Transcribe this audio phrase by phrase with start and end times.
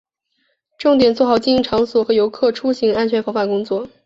[0.79, 3.87] 重点做好经营场所和游客出行安全防范工作